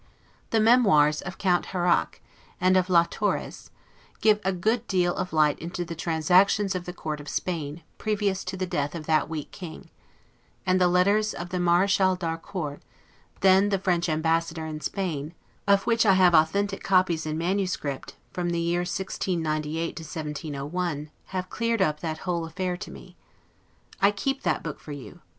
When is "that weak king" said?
9.05-9.91